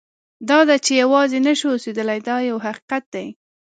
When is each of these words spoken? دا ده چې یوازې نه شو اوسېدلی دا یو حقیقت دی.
دا 0.49 0.59
ده 0.69 0.75
چې 0.85 0.91
یوازې 1.03 1.39
نه 1.47 1.53
شو 1.59 1.67
اوسېدلی 1.73 2.19
دا 2.27 2.35
یو 2.49 2.57
حقیقت 2.65 3.03
دی. 3.13 3.27